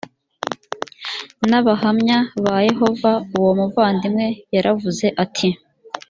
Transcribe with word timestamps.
n 1.49 1.51
abahamya 1.59 2.17
ba 2.43 2.55
yehova 2.67 3.11
uwo 3.37 3.51
muvandimwe 3.59 4.25
yaravuze 4.55 5.05
ati 5.23 5.49